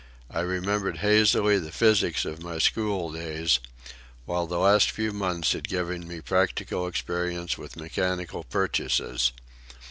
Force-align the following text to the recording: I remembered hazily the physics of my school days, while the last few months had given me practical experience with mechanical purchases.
I 0.31 0.39
remembered 0.39 0.97
hazily 1.05 1.59
the 1.59 1.71
physics 1.71 2.25
of 2.25 2.41
my 2.41 2.57
school 2.57 3.11
days, 3.13 3.59
while 4.25 4.47
the 4.47 4.57
last 4.57 4.89
few 4.89 5.11
months 5.13 5.51
had 5.53 5.67
given 5.67 6.07
me 6.07 6.21
practical 6.21 6.87
experience 6.87 7.55
with 7.55 7.77
mechanical 7.77 8.43
purchases. 8.43 9.31